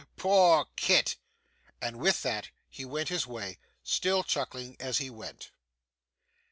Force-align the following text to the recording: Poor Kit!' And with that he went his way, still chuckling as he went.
Poor 0.17 0.65
Kit!' 0.75 1.15
And 1.79 1.97
with 1.99 2.23
that 2.23 2.49
he 2.67 2.83
went 2.85 3.09
his 3.09 3.27
way, 3.27 3.59
still 3.83 4.23
chuckling 4.23 4.75
as 4.79 4.97
he 4.97 5.11
went. 5.11 5.51